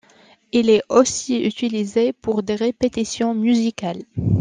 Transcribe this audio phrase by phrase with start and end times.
[0.51, 4.01] Il est aussi utilisé pour des répétitions musicales.